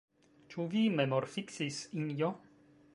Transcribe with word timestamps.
Ĉu 0.53 0.65
vi 0.71 0.81
memorfiksis, 1.01 1.79
Injo? 2.05 2.33